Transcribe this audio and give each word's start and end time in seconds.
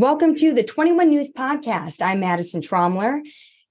Welcome 0.00 0.34
to 0.36 0.54
the 0.54 0.64
21 0.64 1.10
News 1.10 1.30
Podcast. 1.30 2.00
I'm 2.00 2.20
Madison 2.20 2.62
Tromler. 2.62 3.20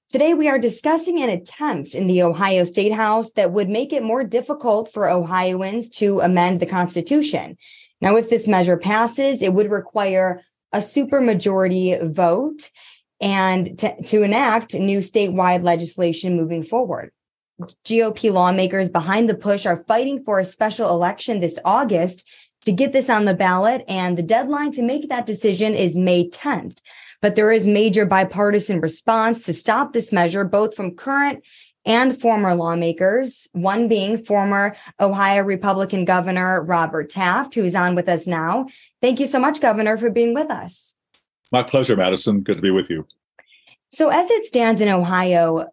Today, 0.10 0.36
we 0.36 0.48
are 0.48 0.60
discussing 0.60 1.20
an 1.24 1.30
attempt 1.32 1.96
in 1.96 2.06
the 2.06 2.22
Ohio 2.22 2.66
State 2.66 2.94
House 2.94 3.32
that 3.32 3.52
would 3.52 3.68
make 3.68 3.94
it 3.94 4.04
more 4.04 4.24
difficult 4.24 4.94
for 4.94 5.10
Ohioans 5.10 5.90
to 5.90 6.20
amend 6.20 6.60
the 6.60 6.68
Constitution. 6.68 7.58
Now, 8.00 8.16
if 8.16 8.30
this 8.30 8.48
measure 8.48 8.78
passes, 8.78 9.42
it 9.42 9.56
would 9.56 9.72
require 9.72 10.44
a 10.72 10.78
supermajority 10.78 12.14
vote 12.14 12.70
and 13.20 13.80
to, 13.80 14.00
to 14.04 14.22
enact 14.22 14.76
new 14.76 15.00
statewide 15.00 15.64
legislation 15.64 16.38
moving 16.38 16.62
forward. 16.62 17.12
GOP 17.84 18.32
lawmakers 18.32 18.88
behind 18.88 19.28
the 19.28 19.36
push 19.36 19.66
are 19.66 19.84
fighting 19.88 20.24
for 20.24 20.40
a 20.40 20.46
special 20.46 20.90
election 20.90 21.40
this 21.40 21.58
August 21.66 22.24
to 22.62 22.72
get 22.72 22.94
this 22.94 23.10
on 23.10 23.26
the 23.26 23.34
ballot. 23.34 23.84
And 23.88 24.18
the 24.18 24.24
deadline 24.24 24.72
to 24.74 24.82
make 24.82 25.10
that 25.10 25.26
decision 25.26 25.74
is 25.76 25.96
May 25.96 26.30
10th. 26.30 26.78
But 27.22 27.36
there 27.36 27.52
is 27.52 27.68
major 27.68 28.06
bipartisan 28.06 28.80
response 28.80 29.46
to 29.46 29.54
stop 29.54 29.94
this 29.94 30.12
measure, 30.12 30.46
both 30.46 30.76
from 30.76 30.96
current 30.96 31.44
and 31.86 32.18
former 32.18 32.54
lawmakers, 32.56 33.48
one 33.54 33.88
being 33.88 34.18
former 34.18 34.76
Ohio 35.00 35.44
Republican 35.44 36.06
Governor 36.06 36.64
Robert 36.64 37.10
Taft, 37.10 37.56
who 37.56 37.64
is 37.64 37.76
on 37.76 37.96
with 37.96 38.08
us 38.08 38.28
now. 38.28 38.68
Thank 39.02 39.20
you 39.20 39.26
so 39.26 39.40
much, 39.40 39.62
Governor, 39.62 39.98
for 39.98 40.10
being 40.10 40.34
with 40.34 40.52
us. 40.52 40.96
My 41.52 41.64
pleasure, 41.64 41.96
Madison. 41.96 42.42
Good 42.42 42.58
to 42.58 42.62
be 42.62 42.72
with 42.72 42.90
you. 42.90 43.08
So, 43.92 44.10
as 44.10 44.30
it 44.30 44.46
stands 44.46 44.82
in 44.82 44.90
Ohio, 44.90 45.68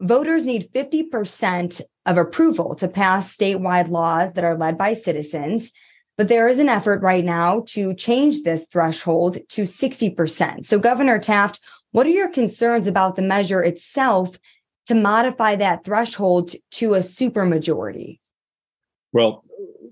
voters 0.00 0.46
need 0.46 0.70
50% 0.72 1.80
of 2.06 2.18
approval 2.18 2.74
to 2.76 2.88
pass 2.88 3.36
statewide 3.36 3.88
laws 3.88 4.34
that 4.34 4.44
are 4.44 4.56
led 4.56 4.78
by 4.78 4.94
citizens. 4.94 5.72
But 6.18 6.28
there 6.28 6.48
is 6.48 6.58
an 6.58 6.68
effort 6.68 7.02
right 7.02 7.24
now 7.24 7.64
to 7.68 7.94
change 7.94 8.42
this 8.42 8.66
threshold 8.66 9.38
to 9.50 9.62
60%. 9.62 10.66
So, 10.66 10.78
Governor 10.78 11.18
Taft, 11.18 11.60
what 11.92 12.06
are 12.06 12.10
your 12.10 12.30
concerns 12.30 12.86
about 12.86 13.16
the 13.16 13.22
measure 13.22 13.62
itself 13.62 14.38
to 14.86 14.94
modify 14.94 15.56
that 15.56 15.84
threshold 15.84 16.54
to 16.72 16.94
a 16.94 16.98
supermajority? 16.98 18.18
Well, 19.12 19.44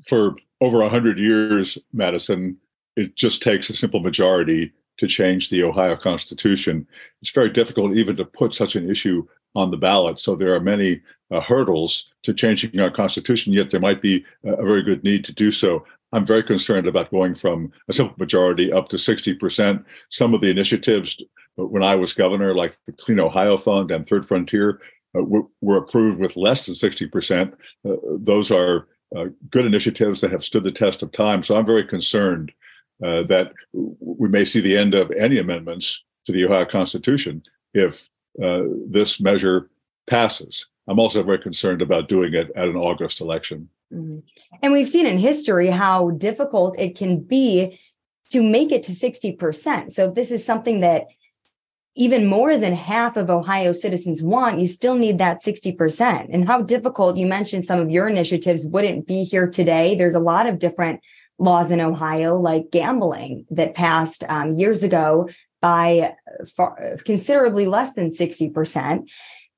for 0.08 0.34
over 0.60 0.78
100 0.78 1.18
years, 1.18 1.78
Madison, 1.92 2.56
it 2.96 3.16
just 3.16 3.42
takes 3.42 3.70
a 3.70 3.74
simple 3.74 4.00
majority 4.00 4.72
to 4.98 5.06
change 5.06 5.48
the 5.48 5.62
Ohio 5.62 5.96
Constitution. 5.96 6.86
It's 7.22 7.30
very 7.30 7.48
difficult 7.48 7.96
even 7.96 8.16
to 8.16 8.24
put 8.24 8.54
such 8.54 8.76
an 8.76 8.90
issue 8.90 9.26
on 9.54 9.70
the 9.70 9.76
ballot. 9.76 10.20
So 10.20 10.36
there 10.36 10.54
are 10.54 10.60
many 10.60 11.00
uh, 11.30 11.40
hurdles 11.40 12.12
to 12.22 12.34
changing 12.34 12.78
our 12.80 12.90
Constitution, 12.90 13.52
yet 13.52 13.70
there 13.70 13.80
might 13.80 14.02
be 14.02 14.24
a, 14.44 14.52
a 14.52 14.64
very 14.64 14.82
good 14.82 15.02
need 15.02 15.24
to 15.24 15.32
do 15.32 15.50
so. 15.50 15.84
I'm 16.12 16.26
very 16.26 16.42
concerned 16.42 16.88
about 16.88 17.10
going 17.10 17.34
from 17.34 17.72
a 17.88 17.92
simple 17.92 18.16
majority 18.18 18.72
up 18.72 18.88
to 18.88 18.96
60%. 18.96 19.84
Some 20.10 20.34
of 20.34 20.40
the 20.40 20.50
initiatives 20.50 21.22
when 21.68 21.82
I 21.82 21.94
was 21.94 22.12
governor, 22.12 22.54
like 22.54 22.76
the 22.86 22.92
Clean 22.92 23.20
Ohio 23.20 23.56
Fund 23.56 23.90
and 23.90 24.06
Third 24.06 24.26
Frontier, 24.26 24.80
uh, 25.16 25.22
were, 25.22 25.42
were, 25.60 25.76
approved 25.76 26.20
with 26.20 26.36
less 26.36 26.66
than 26.66 26.74
60%. 26.74 27.52
Uh, 27.84 27.96
those 28.18 28.50
are 28.50 28.88
uh, 29.16 29.26
good 29.50 29.66
initiatives 29.66 30.20
that 30.20 30.30
have 30.30 30.44
stood 30.44 30.62
the 30.62 30.70
test 30.70 31.02
of 31.02 31.10
time. 31.10 31.42
So 31.42 31.56
I'm 31.56 31.66
very 31.66 31.84
concerned 31.84 32.52
uh, 33.04 33.24
that 33.24 33.52
we 33.72 34.28
may 34.28 34.44
see 34.44 34.60
the 34.60 34.76
end 34.76 34.94
of 34.94 35.10
any 35.12 35.38
amendments 35.38 36.04
to 36.26 36.32
the 36.32 36.44
Ohio 36.44 36.64
Constitution 36.64 37.42
if 37.74 38.08
uh, 38.42 38.62
this 38.88 39.20
measure 39.20 39.70
passes. 40.06 40.66
I'm 40.86 41.00
also 41.00 41.22
very 41.22 41.38
concerned 41.38 41.82
about 41.82 42.08
doing 42.08 42.34
it 42.34 42.50
at 42.54 42.68
an 42.68 42.76
August 42.76 43.20
election. 43.20 43.68
Mm-hmm. 43.92 44.18
And 44.62 44.72
we've 44.72 44.88
seen 44.88 45.06
in 45.06 45.18
history 45.18 45.68
how 45.68 46.10
difficult 46.10 46.78
it 46.78 46.96
can 46.96 47.20
be 47.20 47.78
to 48.30 48.42
make 48.42 48.70
it 48.70 48.82
to 48.84 48.92
60%. 48.92 49.92
So 49.92 50.08
if 50.08 50.14
this 50.14 50.30
is 50.30 50.44
something 50.44 50.80
that 50.80 51.06
even 51.96 52.26
more 52.26 52.56
than 52.56 52.72
half 52.72 53.16
of 53.16 53.30
Ohio 53.30 53.72
citizens 53.72 54.22
want, 54.22 54.60
you 54.60 54.68
still 54.68 54.94
need 54.94 55.18
that 55.18 55.42
60%. 55.42 56.28
And 56.32 56.46
how 56.46 56.62
difficult 56.62 57.16
you 57.16 57.26
mentioned 57.26 57.64
some 57.64 57.80
of 57.80 57.90
your 57.90 58.08
initiatives 58.08 58.64
wouldn't 58.64 59.06
be 59.06 59.24
here 59.24 59.48
today. 59.48 59.96
There's 59.96 60.14
a 60.14 60.20
lot 60.20 60.46
of 60.46 60.60
different 60.60 61.00
laws 61.38 61.70
in 61.70 61.80
Ohio, 61.80 62.38
like 62.38 62.70
gambling, 62.70 63.46
that 63.50 63.74
passed 63.74 64.22
um, 64.28 64.52
years 64.52 64.82
ago 64.82 65.28
by 65.60 66.14
far, 66.46 66.96
considerably 67.04 67.66
less 67.66 67.94
than 67.94 68.08
60%. 68.08 69.08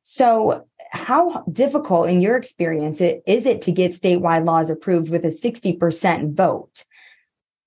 So, 0.02 0.66
how 0.92 1.42
difficult, 1.50 2.10
in 2.10 2.20
your 2.20 2.36
experience, 2.36 3.00
it, 3.00 3.22
is 3.26 3.46
it 3.46 3.62
to 3.62 3.72
get 3.72 3.92
statewide 3.92 4.44
laws 4.44 4.68
approved 4.68 5.10
with 5.10 5.24
a 5.24 5.28
60% 5.28 6.34
vote? 6.34 6.84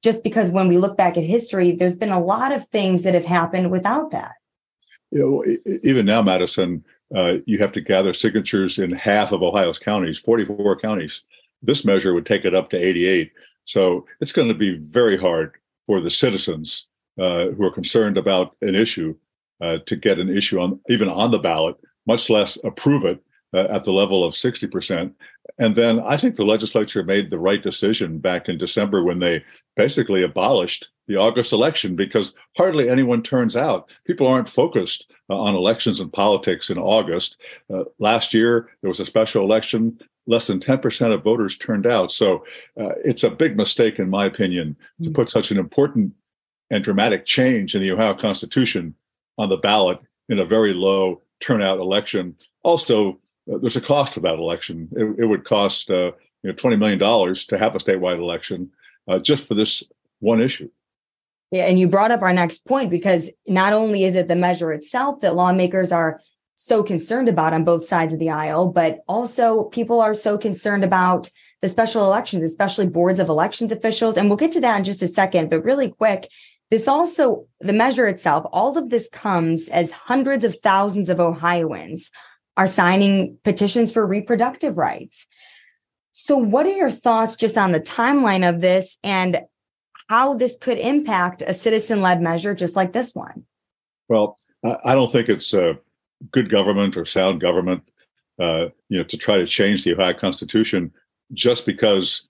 Just 0.04 0.24
because 0.24 0.52
when 0.52 0.68
we 0.68 0.78
look 0.78 0.96
back 0.96 1.18
at 1.18 1.24
history, 1.24 1.72
there's 1.72 1.98
been 1.98 2.12
a 2.12 2.24
lot 2.24 2.52
of 2.52 2.68
things 2.68 3.02
that 3.02 3.16
have 3.16 3.26
happened 3.26 3.72
without 3.72 4.12
that. 4.12 4.34
You 5.10 5.20
know, 5.20 5.78
even 5.84 6.06
now, 6.06 6.22
Madison, 6.22 6.84
uh, 7.16 7.36
you 7.46 7.58
have 7.58 7.72
to 7.72 7.82
gather 7.82 8.14
signatures 8.14 8.78
in 8.78 8.92
half 8.92 9.32
of 9.32 9.42
Ohio's 9.42 9.80
counties, 9.80 10.20
44 10.20 10.80
counties. 10.80 11.22
This 11.64 11.84
measure 11.84 12.14
would 12.14 12.28
take 12.28 12.46
it 12.46 12.54
up 12.54 12.70
to 12.70 12.78
88. 12.78 13.32
So 13.66 14.06
it's 14.22 14.32
going 14.32 14.50
to 14.50 14.54
be 14.54 14.78
very 14.78 15.18
hard 15.18 15.56
for 15.88 16.00
the 16.00 16.12
citizens 16.12 16.88
uh, 17.20 17.48
who 17.48 17.64
are 17.64 17.72
concerned 17.72 18.18
about 18.20 18.56
an 18.62 18.76
issue 18.76 19.16
uh, 19.62 19.78
to 19.88 19.96
get 19.96 20.20
an 20.20 20.30
issue 20.30 20.60
on 20.60 20.80
even 20.90 21.08
on 21.08 21.32
the 21.32 21.40
ballot 21.40 21.78
much 22.08 22.30
less 22.30 22.58
approve 22.64 23.06
it 23.06 23.22
uh, 23.54 23.68
at 23.70 23.84
the 23.84 23.92
level 23.92 24.24
of 24.24 24.34
60%. 24.34 25.14
And 25.60 25.76
then 25.76 26.00
I 26.02 26.18
think 26.18 26.36
the 26.36 26.44
legislature 26.44 27.04
made 27.04 27.30
the 27.30 27.40
right 27.40 27.62
decision 27.62 28.20
back 28.20 28.50
in 28.50 28.58
December 28.58 29.04
when 29.04 29.20
they 29.20 29.44
basically 29.76 30.24
abolished 30.24 30.90
the 31.08 31.16
August 31.16 31.54
election 31.54 31.96
because 31.96 32.34
hardly 32.58 32.90
anyone 32.90 33.22
turns 33.22 33.56
out. 33.56 33.90
People 34.06 34.28
aren't 34.28 34.50
focused 34.50 35.12
uh, 35.30 35.38
on 35.38 35.56
elections 35.56 36.00
and 36.00 36.12
politics 36.12 36.70
in 36.70 36.78
August. 36.78 37.38
Uh, 37.74 37.84
last 38.00 38.34
year, 38.34 38.70
there 38.82 38.90
was 38.90 39.00
a 39.00 39.06
special 39.06 39.44
election. 39.44 39.98
Less 40.28 40.48
than 40.48 40.60
10% 40.60 41.14
of 41.14 41.24
voters 41.24 41.56
turned 41.56 41.86
out. 41.86 42.12
So 42.12 42.44
uh, 42.80 42.94
it's 43.04 43.24
a 43.24 43.30
big 43.30 43.56
mistake, 43.56 44.00
in 44.00 44.10
my 44.10 44.26
opinion, 44.26 44.76
to 45.04 45.12
put 45.12 45.30
such 45.30 45.52
an 45.52 45.60
important 45.60 46.14
and 46.72 46.84
dramatic 46.84 47.26
change 47.26 47.76
in 47.76 47.82
the 47.82 47.92
Ohio 47.92 48.16
Constitution 48.16 48.96
on 49.38 49.50
the 49.50 49.58
ballot 49.58 50.00
in 50.30 50.40
a 50.40 50.46
very 50.46 50.74
low 50.74 51.22
turnout 51.40 51.80
election. 51.80 52.36
Also, 52.64 53.20
uh, 53.52 53.58
there's 53.60 53.76
a 53.76 53.82
cost 53.82 54.14
to 54.14 54.20
that 54.22 54.36
election. 54.36 54.90
It, 54.96 55.24
it 55.24 55.26
would 55.26 55.46
cost 55.46 55.90
uh, 55.90 56.12
you 56.44 56.52
know 56.52 56.54
twenty 56.54 56.76
million 56.76 57.00
dollars 57.00 57.46
to 57.48 57.58
have 57.58 57.76
a 57.76 57.80
statewide 57.80 58.20
election 58.20 58.72
uh, 59.08 59.20
just 59.20 59.48
for 59.48 59.56
this 59.56 59.84
one 60.20 60.42
issue. 60.42 60.70
Yeah, 61.52 61.66
and 61.66 61.80
you 61.80 61.88
brought 61.88 62.12
up 62.12 62.22
our 62.22 62.34
next 62.34 62.66
point 62.66 62.90
because 62.90 63.30
not 63.48 63.72
only 63.72 64.04
is 64.04 64.16
it 64.16 64.28
the 64.28 64.36
measure 64.36 64.74
itself 64.74 65.22
that 65.22 65.36
lawmakers 65.36 65.92
are 65.92 66.20
so 66.56 66.82
concerned 66.84 67.30
about 67.30 67.54
on 67.54 67.64
both 67.64 67.86
sides 67.86 68.14
of 68.14 68.20
the 68.20 68.30
aisle, 68.30 68.68
but 68.68 69.04
also 69.08 69.66
people 69.66 70.02
are 70.02 70.14
so 70.14 70.38
concerned 70.38 70.84
about 70.84 71.30
the 71.62 71.70
special 71.70 72.06
elections, 72.06 72.44
especially 72.44 72.88
boards 72.88 73.20
of 73.20 73.30
elections 73.30 73.72
officials. 73.72 74.18
And 74.18 74.30
we'll 74.30 74.38
get 74.38 74.52
to 74.54 74.62
that 74.62 74.78
in 74.78 74.84
just 74.84 75.04
a 75.04 75.08
second. 75.08 75.50
But 75.50 75.64
really 75.64 75.90
quick, 75.90 76.30
this 76.72 76.88
also, 76.88 77.46
the 77.60 77.74
measure 77.74 78.08
itself, 78.08 78.46
all 78.52 78.78
of 78.78 78.90
this 78.90 79.10
comes 79.10 79.70
as 79.70 79.92
hundreds 79.92 80.44
of 80.44 80.60
thousands 80.60 81.10
of 81.10 81.20
Ohioans 81.20 82.12
are 82.58 82.68
signing 82.68 83.38
petitions 83.44 83.92
for 83.92 84.06
reproductive 84.06 84.78
rights. 84.78 85.28
So, 86.12 86.38
what 86.38 86.66
are 86.66 86.76
your 86.76 86.90
thoughts 86.90 87.36
just 87.36 87.58
on 87.58 87.72
the 87.72 87.80
timeline 87.80 88.48
of 88.48 88.62
this 88.62 88.98
and 89.04 89.42
how 90.10 90.36
this 90.36 90.58
could 90.60 90.78
impact 90.78 91.44
a 91.46 91.54
citizen 91.54 92.02
led 92.02 92.22
measure 92.22 92.56
just 92.56 92.76
like 92.76 92.94
this 92.94 93.14
one? 93.14 93.46
Well, 94.08 94.38
I 94.64 94.96
don't 94.96 95.12
think 95.12 95.30
it's 95.30 95.54
a 95.54 95.78
good 96.32 96.50
government 96.50 96.98
or 96.98 97.06
sound 97.06 97.42
government, 97.42 97.84
uh, 98.40 98.68
you 98.90 98.98
know, 98.98 99.04
to 99.04 99.18
try 99.18 99.38
to 99.38 99.46
change 99.46 99.84
the 99.84 99.94
Ohio 99.94 100.14
Constitution 100.14 100.92
just 101.34 101.66
because 101.66 102.28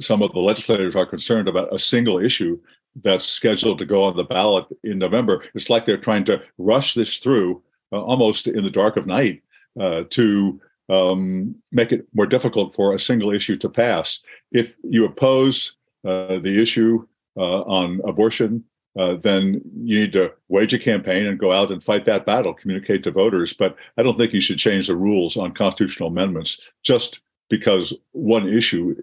some 0.00 0.22
of 0.22 0.32
the 0.32 0.40
legislators 0.40 0.94
are 0.94 1.06
concerned 1.06 1.48
about 1.48 1.74
a 1.74 1.78
single 1.78 2.18
issue 2.18 2.60
that's 3.02 3.26
scheduled 3.26 3.78
to 3.78 3.86
go 3.86 4.04
on 4.04 4.16
the 4.16 4.24
ballot 4.24 4.66
in 4.84 4.98
November. 4.98 5.44
It's 5.54 5.70
like 5.70 5.84
they're 5.84 5.96
trying 5.96 6.24
to 6.26 6.42
rush 6.58 6.94
this 6.94 7.18
through 7.18 7.62
uh, 7.92 8.00
almost 8.00 8.46
in 8.46 8.64
the 8.64 8.70
dark 8.70 8.96
of 8.96 9.06
night 9.06 9.42
uh, 9.80 10.04
to 10.10 10.60
um, 10.88 11.54
make 11.70 11.92
it 11.92 12.06
more 12.12 12.26
difficult 12.26 12.74
for 12.74 12.92
a 12.92 12.98
single 12.98 13.32
issue 13.32 13.56
to 13.56 13.68
pass. 13.68 14.20
If 14.50 14.76
you 14.82 15.04
oppose 15.04 15.76
uh, 16.04 16.38
the 16.38 16.60
issue 16.60 17.06
uh, 17.36 17.62
on 17.62 18.00
abortion, 18.04 18.64
uh, 18.98 19.14
then 19.14 19.62
you 19.82 20.00
need 20.00 20.12
to 20.12 20.32
wage 20.48 20.74
a 20.74 20.78
campaign 20.78 21.26
and 21.26 21.38
go 21.38 21.50
out 21.50 21.72
and 21.72 21.82
fight 21.82 22.04
that 22.04 22.26
battle, 22.26 22.52
communicate 22.52 23.02
to 23.04 23.10
voters. 23.10 23.54
But 23.54 23.76
I 23.96 24.02
don't 24.02 24.18
think 24.18 24.34
you 24.34 24.42
should 24.42 24.58
change 24.58 24.86
the 24.86 24.96
rules 24.96 25.36
on 25.36 25.54
constitutional 25.54 26.10
amendments 26.10 26.60
just 26.82 27.20
because 27.48 27.94
one 28.12 28.48
issue 28.48 28.94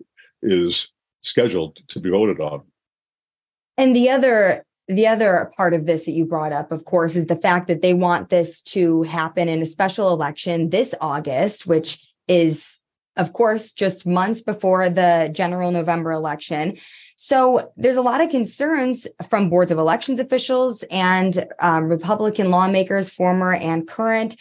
is 0.43 0.89
scheduled 1.21 1.79
to 1.87 1.99
be 1.99 2.09
voted 2.09 2.39
on. 2.39 2.61
And 3.79 3.95
the 3.95 4.09
other 4.09 4.65
the 4.89 5.07
other 5.07 5.51
part 5.55 5.73
of 5.75 5.85
this 5.85 6.05
that 6.05 6.11
you 6.11 6.25
brought 6.25 6.51
up, 6.51 6.71
of 6.71 6.83
course, 6.83 7.15
is 7.15 7.27
the 7.27 7.35
fact 7.35 7.67
that 7.67 7.81
they 7.83 7.93
want 7.93 8.29
this 8.29 8.59
to 8.61 9.03
happen 9.03 9.47
in 9.47 9.61
a 9.61 9.65
special 9.65 10.11
election 10.11 10.71
this 10.71 10.95
August, 10.99 11.67
which 11.67 12.05
is, 12.27 12.79
of 13.15 13.31
course, 13.31 13.71
just 13.71 14.07
months 14.07 14.41
before 14.41 14.89
the 14.89 15.29
general 15.31 15.69
November 15.71 16.11
election. 16.11 16.77
So 17.17 17.71
there's 17.77 17.97
a 17.97 18.01
lot 18.01 18.19
of 18.19 18.31
concerns 18.31 19.07
from 19.29 19.49
boards 19.49 19.71
of 19.71 19.77
elections 19.77 20.19
officials 20.19 20.83
and 20.89 21.45
um, 21.59 21.83
Republican 21.83 22.49
lawmakers, 22.49 23.11
former 23.11 23.53
and 23.53 23.87
current, 23.87 24.35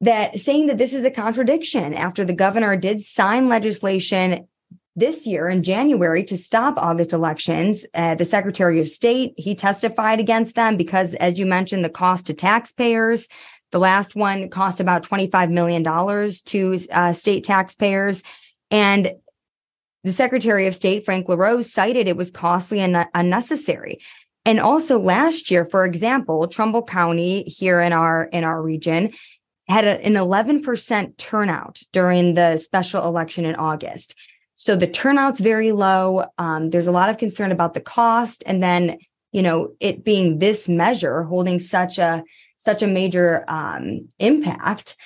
that 0.00 0.38
saying 0.40 0.68
that 0.68 0.78
this 0.78 0.94
is 0.94 1.04
a 1.04 1.10
contradiction 1.10 1.92
after 1.92 2.24
the 2.24 2.32
governor 2.32 2.74
did 2.74 3.02
sign 3.02 3.50
legislation 3.50 4.48
this 4.96 5.26
year 5.26 5.48
in 5.48 5.62
January 5.62 6.22
to 6.24 6.38
stop 6.38 6.78
August 6.78 7.12
elections. 7.12 7.84
Uh, 7.94 8.14
the 8.14 8.24
Secretary 8.24 8.80
of 8.80 8.88
State, 8.88 9.34
he 9.36 9.54
testified 9.54 10.20
against 10.20 10.54
them 10.54 10.76
because, 10.76 11.14
as 11.14 11.38
you 11.38 11.46
mentioned, 11.46 11.84
the 11.84 11.90
cost 11.90 12.26
to 12.26 12.34
taxpayers. 12.34 13.28
The 13.72 13.80
last 13.80 14.14
one 14.14 14.48
cost 14.50 14.78
about 14.78 15.02
$25 15.02 15.50
million 15.50 15.82
to 15.82 16.80
uh, 16.92 17.12
state 17.12 17.42
taxpayers. 17.42 18.22
And 18.70 19.12
the 20.04 20.12
Secretary 20.12 20.66
of 20.66 20.76
State, 20.76 21.04
Frank 21.04 21.28
LaRose, 21.28 21.72
cited 21.72 22.06
it 22.06 22.16
was 22.16 22.30
costly 22.30 22.78
and 22.80 23.06
unnecessary. 23.14 23.98
And 24.44 24.60
also 24.60 25.00
last 25.00 25.50
year, 25.50 25.64
for 25.64 25.84
example, 25.84 26.46
Trumbull 26.46 26.82
County 26.82 27.42
here 27.44 27.80
in 27.80 27.92
our 27.92 28.24
in 28.24 28.44
our 28.44 28.62
region 28.62 29.12
had 29.66 29.86
a, 29.86 30.04
an 30.04 30.12
11% 30.12 31.16
turnout 31.16 31.80
during 31.90 32.34
the 32.34 32.58
special 32.58 33.02
election 33.06 33.46
in 33.46 33.54
August. 33.54 34.14
So 34.64 34.76
the 34.76 34.86
turnout's 34.86 35.40
very 35.40 35.72
low. 35.72 36.24
Um, 36.38 36.70
there's 36.70 36.86
a 36.86 36.90
lot 36.90 37.10
of 37.10 37.18
concern 37.18 37.52
about 37.52 37.74
the 37.74 37.82
cost, 37.82 38.42
and 38.46 38.62
then 38.62 38.96
you 39.30 39.42
know 39.42 39.74
it 39.78 40.04
being 40.04 40.38
this 40.38 40.70
measure 40.70 41.24
holding 41.24 41.58
such 41.58 41.98
a 41.98 42.22
such 42.56 42.82
a 42.82 42.86
major 42.86 43.44
um, 43.46 44.08
impact. 44.18 44.96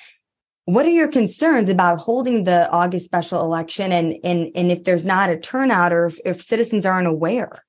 What 0.63 0.85
are 0.85 0.91
your 0.91 1.09
concerns 1.09 1.67
about 1.67 1.99
holding 1.99 2.45
the 2.45 2.69
August 2.69 3.03
special 3.03 3.41
election, 3.41 3.91
and 3.91 4.15
and 4.23 4.49
and 4.55 4.71
if 4.71 4.85
there's 4.85 5.03
not 5.03 5.29
a 5.29 5.37
turnout, 5.37 5.91
or 5.91 6.05
if, 6.05 6.19
if 6.23 6.41
citizens 6.41 6.85
aren't 6.85 7.07
aware? 7.07 7.65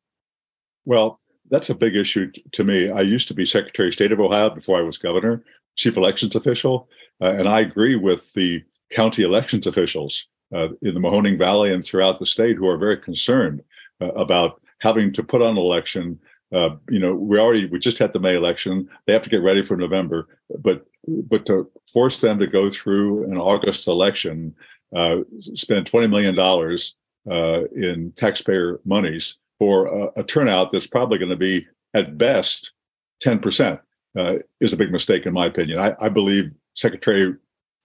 Well, 0.84 1.18
that's 1.50 1.70
a 1.70 1.74
big 1.74 1.96
issue 1.96 2.30
to 2.52 2.62
me. 2.62 2.88
I 2.88 3.00
used 3.00 3.26
to 3.26 3.34
be 3.34 3.44
Secretary 3.44 3.88
of 3.88 3.94
State 3.94 4.12
of 4.12 4.20
Ohio 4.20 4.50
before 4.50 4.78
I 4.78 4.82
was 4.82 4.96
governor, 4.96 5.42
chief 5.74 5.96
elections 5.96 6.36
official, 6.36 6.88
uh, 7.20 7.32
and 7.32 7.48
I 7.48 7.58
agree 7.58 7.96
with 7.96 8.32
the 8.34 8.62
county 8.92 9.24
elections 9.24 9.66
officials 9.66 10.28
uh, 10.54 10.68
in 10.82 10.94
the 10.94 11.00
Mahoning 11.00 11.38
Valley 11.38 11.72
and 11.72 11.84
throughout 11.84 12.18
the 12.18 12.26
state 12.26 12.56
who 12.56 12.68
are 12.68 12.76
very 12.76 12.96
concerned 12.96 13.62
uh, 14.00 14.12
about 14.12 14.60
having 14.80 15.12
to 15.12 15.22
put 15.22 15.42
on 15.42 15.50
an 15.50 15.58
election. 15.58 16.18
Uh, 16.52 16.70
you 16.88 16.98
know, 16.98 17.14
we 17.14 17.38
already 17.38 17.66
we 17.66 17.78
just 17.78 17.98
had 17.98 18.12
the 18.12 18.18
May 18.18 18.34
election. 18.34 18.88
They 19.06 19.12
have 19.12 19.22
to 19.22 19.30
get 19.30 19.42
ready 19.42 19.62
for 19.62 19.76
November, 19.76 20.28
but 20.58 20.86
but 21.06 21.46
to 21.46 21.70
force 21.92 22.20
them 22.20 22.38
to 22.38 22.46
go 22.46 22.70
through 22.70 23.24
an 23.24 23.38
August 23.38 23.86
election, 23.86 24.54
uh, 24.94 25.18
spend 25.54 25.86
twenty 25.86 26.08
million 26.08 26.34
dollars 26.34 26.96
uh, 27.30 27.64
in 27.76 28.12
taxpayer 28.16 28.80
monies 28.84 29.36
for 29.58 29.86
a, 29.86 30.20
a 30.20 30.24
turnout 30.24 30.72
that's 30.72 30.86
probably 30.86 31.18
going 31.18 31.30
to 31.30 31.36
be 31.36 31.66
at 31.94 32.18
best 32.18 32.72
ten 33.20 33.38
percent 33.38 33.78
uh, 34.18 34.34
is 34.60 34.72
a 34.72 34.76
big 34.76 34.90
mistake 34.90 35.26
in 35.26 35.32
my 35.32 35.46
opinion. 35.46 35.78
I, 35.78 35.94
I 36.00 36.08
believe 36.08 36.50
Secretary 36.74 37.36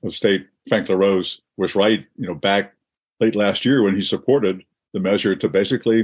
of 0.03 0.15
State 0.15 0.47
Frank 0.67 0.89
LaRose 0.89 1.41
was 1.57 1.75
right, 1.75 2.05
you 2.17 2.27
know, 2.27 2.35
back 2.35 2.73
late 3.19 3.35
last 3.35 3.65
year 3.65 3.81
when 3.81 3.95
he 3.95 4.01
supported 4.01 4.63
the 4.93 4.99
measure 4.99 5.35
to 5.35 5.49
basically, 5.49 5.97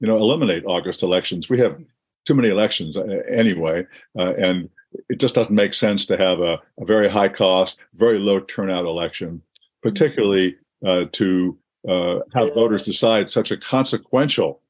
you 0.00 0.06
know, 0.06 0.16
eliminate 0.16 0.64
August 0.66 1.02
elections. 1.02 1.48
We 1.48 1.60
have 1.60 1.80
too 2.24 2.34
many 2.34 2.48
elections 2.48 2.96
uh, 2.96 3.22
anyway, 3.28 3.86
uh, 4.18 4.34
and 4.34 4.68
it 5.08 5.18
just 5.18 5.34
doesn't 5.34 5.54
make 5.54 5.74
sense 5.74 6.06
to 6.06 6.16
have 6.16 6.40
a, 6.40 6.60
a, 6.80 6.84
very 6.84 7.08
high 7.08 7.28
cost, 7.28 7.78
very 7.94 8.18
low 8.18 8.40
turnout 8.40 8.84
election, 8.84 9.42
particularly 9.82 10.56
uh, 10.84 11.04
to 11.12 11.56
uh, 11.88 12.18
have 12.34 12.54
voters 12.54 12.82
decide 12.82 13.30
such 13.30 13.50
a 13.50 13.56
consequential 13.56 14.60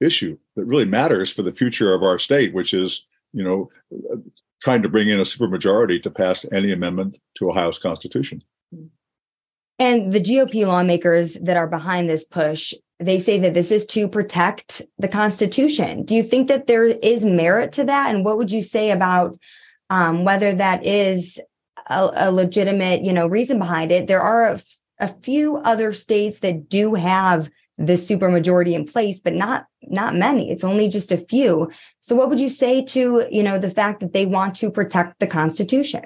issue 0.00 0.36
that 0.56 0.64
really 0.64 0.84
matters 0.84 1.32
for 1.32 1.42
the 1.42 1.52
future 1.52 1.94
of 1.94 2.02
our 2.02 2.18
state, 2.18 2.52
which 2.52 2.74
is, 2.74 3.06
you 3.32 3.42
know, 3.42 3.70
trying 4.60 4.82
to 4.82 4.88
bring 4.88 5.08
in 5.08 5.20
a 5.20 5.24
supermajority 5.24 6.02
to 6.02 6.10
pass 6.10 6.44
any 6.52 6.72
amendment 6.72 7.18
to 7.36 7.50
Ohio's 7.50 7.78
constitution. 7.78 8.42
And 9.78 10.12
the 10.12 10.20
GOP 10.20 10.66
lawmakers 10.66 11.34
that 11.34 11.56
are 11.56 11.66
behind 11.66 12.08
this 12.08 12.24
push, 12.24 12.72
they 12.98 13.18
say 13.18 13.38
that 13.40 13.54
this 13.54 13.70
is 13.70 13.84
to 13.86 14.08
protect 14.08 14.82
the 14.98 15.08
Constitution. 15.08 16.04
Do 16.04 16.14
you 16.14 16.22
think 16.22 16.48
that 16.48 16.66
there 16.66 16.86
is 16.86 17.24
merit 17.24 17.72
to 17.72 17.84
that? 17.84 18.14
And 18.14 18.24
what 18.24 18.38
would 18.38 18.50
you 18.50 18.62
say 18.62 18.90
about 18.90 19.38
um, 19.90 20.24
whether 20.24 20.54
that 20.54 20.84
is 20.84 21.38
a, 21.88 22.10
a, 22.16 22.32
legitimate, 22.32 23.04
you 23.04 23.12
know, 23.12 23.26
reason 23.26 23.58
behind 23.58 23.92
it? 23.92 24.06
There 24.06 24.22
are 24.22 24.44
a, 24.44 24.54
f- 24.54 24.78
a 24.98 25.08
few 25.08 25.58
other 25.58 25.92
states 25.92 26.40
that 26.40 26.70
do 26.70 26.94
have 26.94 27.50
the 27.76 27.92
supermajority 27.92 28.72
in 28.72 28.86
place, 28.86 29.20
but 29.20 29.34
not 29.34 29.66
not 29.82 30.14
many. 30.14 30.50
It's 30.50 30.64
only 30.64 30.88
just 30.88 31.12
a 31.12 31.18
few. 31.18 31.70
So, 32.00 32.16
what 32.16 32.30
would 32.30 32.40
you 32.40 32.48
say 32.48 32.82
to 32.86 33.26
you 33.30 33.42
know 33.42 33.58
the 33.58 33.70
fact 33.70 34.00
that 34.00 34.14
they 34.14 34.24
want 34.24 34.56
to 34.56 34.70
protect 34.70 35.20
the 35.20 35.26
Constitution? 35.26 36.02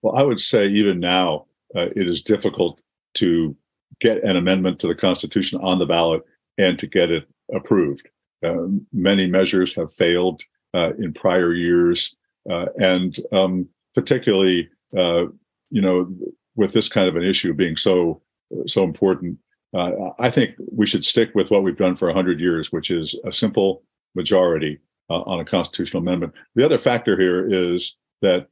Well, 0.00 0.16
I 0.16 0.22
would 0.22 0.40
say 0.40 0.68
even 0.68 0.98
now 0.98 1.44
uh, 1.76 1.88
it 1.94 2.08
is 2.08 2.22
difficult 2.22 2.80
to 3.14 3.56
get 4.00 4.22
an 4.24 4.36
amendment 4.36 4.78
to 4.80 4.88
the 4.88 4.94
Constitution 4.94 5.60
on 5.62 5.78
the 5.78 5.86
ballot 5.86 6.22
and 6.58 6.78
to 6.78 6.86
get 6.86 7.10
it 7.10 7.28
approved. 7.52 8.08
Uh, 8.44 8.66
many 8.92 9.26
measures 9.26 9.74
have 9.74 9.92
failed 9.94 10.40
uh, 10.74 10.92
in 10.98 11.12
prior 11.12 11.52
years, 11.52 12.14
uh, 12.50 12.66
and 12.78 13.18
um, 13.32 13.68
particularly, 13.94 14.68
uh, 14.96 15.24
you 15.70 15.80
know, 15.80 16.12
with 16.56 16.72
this 16.72 16.88
kind 16.88 17.08
of 17.08 17.16
an 17.16 17.24
issue 17.24 17.52
being 17.52 17.76
so 17.76 18.22
so 18.66 18.82
important, 18.82 19.38
uh, 19.76 19.90
I 20.18 20.30
think 20.30 20.56
we 20.72 20.86
should 20.86 21.04
stick 21.04 21.30
with 21.34 21.50
what 21.50 21.62
we've 21.62 21.76
done 21.76 21.96
for 21.96 22.06
100 22.06 22.40
years, 22.40 22.72
which 22.72 22.90
is 22.90 23.14
a 23.24 23.32
simple 23.32 23.84
majority 24.16 24.80
uh, 25.08 25.20
on 25.22 25.38
a 25.38 25.44
constitutional 25.44 26.02
amendment. 26.02 26.32
The 26.56 26.64
other 26.64 26.78
factor 26.78 27.16
here 27.16 27.46
is 27.48 27.94
that 28.22 28.48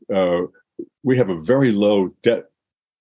we 1.03 1.17
have 1.17 1.31
a 1.31 1.41
very 1.41 1.73
low 1.73 2.15
debt 2.23 2.45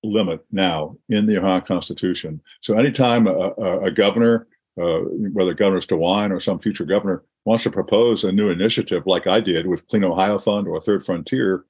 limit 0.04 0.46
now 0.52 0.96
in 1.10 1.26
the 1.26 1.38
Ohio 1.38 1.62
Constitution. 1.62 2.42
So 2.62 2.76
anytime 2.76 3.28
a, 3.28 3.54
a, 3.82 3.92
governor, 3.92 4.48
uh, 4.80 5.00
whether 5.34 5.54
Governor 5.54 5.82
DeWine 5.82 6.32
or 6.32 6.40
some 6.40 6.60
future 6.60 6.86
governor, 6.86 7.24
wants 7.46 7.64
to 7.64 7.72
propose 7.72 8.24
a 8.24 8.32
new 8.32 8.50
initiative 8.50 9.04
like 9.06 9.26
I 9.26 9.40
did 9.40 9.68
with 9.68 9.88
Clean 9.88 10.04
Ohio 10.04 10.38
Fund 10.38 10.68
or 10.68 10.80
Third 10.80 11.06
Frontier, 11.06 11.66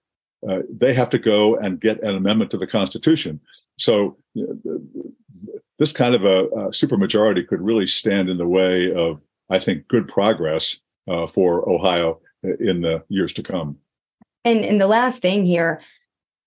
uh, 0.47 0.59
they 0.69 0.93
have 0.93 1.09
to 1.11 1.19
go 1.19 1.55
and 1.55 1.79
get 1.79 2.03
an 2.03 2.15
amendment 2.15 2.51
to 2.51 2.57
the 2.57 2.67
Constitution. 2.67 3.39
So 3.77 4.17
this 5.79 5.91
kind 5.91 6.15
of 6.15 6.25
a, 6.25 6.45
a 6.45 6.69
supermajority 6.69 7.47
could 7.47 7.61
really 7.61 7.87
stand 7.87 8.29
in 8.29 8.37
the 8.37 8.47
way 8.47 8.91
of, 8.93 9.21
I 9.49 9.59
think, 9.59 9.87
good 9.87 10.07
progress 10.07 10.77
uh, 11.07 11.27
for 11.27 11.67
Ohio 11.69 12.19
in 12.43 12.81
the 12.81 13.03
years 13.09 13.33
to 13.33 13.43
come. 13.43 13.77
And, 14.45 14.63
and 14.63 14.79
the 14.79 14.87
last 14.87 15.21
thing 15.21 15.45
here, 15.45 15.81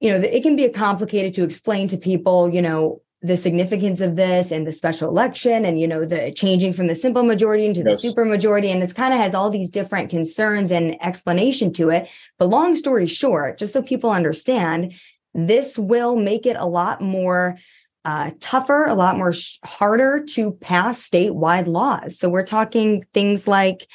you 0.00 0.11
know, 0.11 0.16
it 0.16 0.42
can 0.42 0.57
be 0.57 0.69
complicated 0.69 1.35
to 1.35 1.45
explain 1.45 1.88
to 1.88 1.97
people, 1.97 2.49
you 2.49 2.62
know, 2.62 3.02
the 3.23 3.37
significance 3.37 4.00
of 4.00 4.16
this 4.16 4.50
and 4.50 4.66
the 4.66 4.73
special 4.73 5.09
election 5.09 5.66
and 5.66 5.78
you 5.78 5.87
know 5.87 6.07
the 6.07 6.33
changing 6.33 6.73
from 6.73 6.87
the 6.87 6.95
simple 6.95 7.23
majority 7.23 7.66
into 7.66 7.83
the 7.83 7.90
yes. 7.90 8.00
super 8.00 8.25
majority. 8.25 8.71
And 8.71 8.83
it's 8.83 8.95
kind 8.95 9.12
of 9.12 9.21
has 9.21 9.35
all 9.35 9.50
these 9.50 9.69
different 9.69 10.09
concerns 10.09 10.73
and 10.73 10.97
explanation 11.02 11.71
to 11.75 11.90
it. 11.90 12.09
But 12.38 12.49
long 12.49 12.76
story 12.76 13.07
short 13.07 13.59
just 13.59 13.75
so 13.75 13.83
people 13.83 14.11
understand 14.11 14.95
this 15.35 15.78
will 15.78 16.16
make 16.16 16.47
it 16.47 16.57
a 16.57 16.66
lot 16.66 17.02
more 17.02 17.59
uh, 18.07 18.30
tougher 18.40 18.87
a 18.87 18.95
lot 18.95 19.19
more 19.19 19.35
sh- 19.35 19.59
harder 19.62 20.25
to 20.25 20.52
pass 20.52 21.07
statewide 21.07 21.66
laws. 21.66 22.19
So 22.19 22.30
we're 22.30 22.47
talking 22.47 23.04
things 23.12 23.47
like 23.47 23.87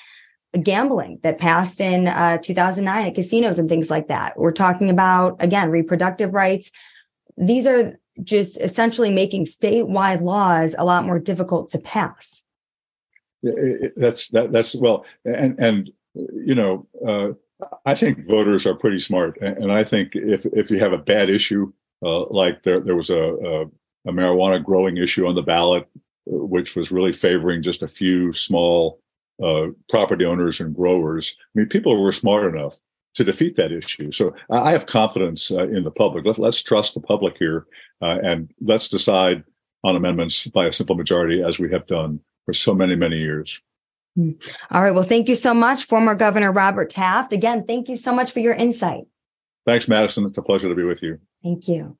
gambling 0.63 1.19
that 1.23 1.37
passed 1.37 1.81
in 1.81 2.07
uh, 2.07 2.37
2009 2.37 3.07
at 3.07 3.15
casinos 3.15 3.59
and 3.59 3.69
things 3.69 3.89
like 3.89 4.07
that. 4.07 4.37
We're 4.37 4.51
talking 4.51 4.89
about, 4.89 5.35
again, 5.39 5.69
reproductive 5.69 6.33
rights. 6.33 6.71
These 7.37 7.67
are 7.67 7.99
just 8.23 8.57
essentially 8.59 9.11
making 9.11 9.45
statewide 9.45 10.21
laws 10.21 10.75
a 10.77 10.85
lot 10.85 11.05
more 11.05 11.19
difficult 11.19 11.69
to 11.71 11.79
pass. 11.79 12.43
That's 13.95 14.29
that, 14.29 14.51
that's 14.51 14.75
well, 14.75 15.05
and 15.23 15.59
and 15.59 15.91
you 16.15 16.55
know, 16.55 16.87
uh, 17.07 17.33
I 17.85 17.93
think 17.93 18.27
voters 18.27 18.65
are 18.65 18.73
pretty 18.73 18.99
smart, 18.99 19.37
and 19.39 19.71
I 19.71 19.83
think 19.83 20.15
if 20.15 20.45
if 20.47 20.71
you 20.71 20.79
have 20.79 20.93
a 20.93 20.97
bad 20.97 21.29
issue 21.29 21.71
uh, 22.03 22.25
like 22.27 22.63
there 22.63 22.79
there 22.79 22.95
was 22.95 23.09
a, 23.09 23.17
a, 23.17 23.61
a 24.09 24.13
marijuana 24.13 24.63
growing 24.63 24.97
issue 24.97 25.27
on 25.27 25.35
the 25.35 25.41
ballot, 25.41 25.87
which 26.25 26.75
was 26.75 26.91
really 26.91 27.13
favoring 27.13 27.63
just 27.63 27.83
a 27.83 27.87
few 27.87 28.33
small 28.33 28.99
uh, 29.43 29.67
property 29.89 30.25
owners 30.25 30.59
and 30.59 30.75
growers. 30.75 31.35
I 31.39 31.59
mean, 31.59 31.67
people 31.67 32.01
were 32.01 32.11
smart 32.11 32.53
enough 32.53 32.77
to 33.15 33.23
defeat 33.23 33.55
that 33.55 33.71
issue. 33.71 34.11
So 34.11 34.35
I 34.49 34.71
have 34.71 34.85
confidence 34.85 35.51
uh, 35.51 35.67
in 35.67 35.83
the 35.83 35.91
public. 35.91 36.25
Let, 36.25 36.39
us 36.39 36.61
trust 36.61 36.93
the 36.93 36.99
public 36.99 37.37
here 37.37 37.65
uh, 38.01 38.19
and 38.21 38.51
let's 38.61 38.89
decide 38.89 39.43
on 39.83 39.95
amendments 39.95 40.47
by 40.47 40.65
a 40.65 40.73
simple 40.73 40.95
majority 40.95 41.41
as 41.41 41.57
we 41.57 41.71
have 41.71 41.87
done 41.87 42.19
for 42.45 42.53
so 42.53 42.73
many, 42.73 42.95
many 42.95 43.17
years. 43.17 43.59
Hmm. 44.15 44.31
All 44.71 44.81
right. 44.81 44.93
Well, 44.93 45.03
thank 45.03 45.29
you 45.29 45.35
so 45.35 45.53
much, 45.53 45.85
former 45.85 46.15
Governor 46.15 46.51
Robert 46.51 46.89
Taft. 46.89 47.33
Again, 47.33 47.65
thank 47.65 47.89
you 47.89 47.95
so 47.95 48.13
much 48.13 48.31
for 48.31 48.39
your 48.39 48.53
insight. 48.53 49.05
Thanks, 49.65 49.87
Madison. 49.87 50.25
It's 50.25 50.37
a 50.37 50.41
pleasure 50.41 50.69
to 50.69 50.75
be 50.75 50.83
with 50.83 51.01
you. 51.01 51.19
Thank 51.43 51.67
you. 51.67 51.97